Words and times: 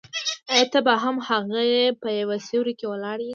آیا 0.53 0.65
ته 0.71 0.79
به 0.85 0.93
هم 1.03 1.15
هغه 1.27 1.61
یې 1.71 1.85
په 2.01 2.07
یو 2.19 2.31
سیوري 2.47 2.73
کې 2.79 2.85
ولاړ 2.89 3.17
یې. 3.27 3.29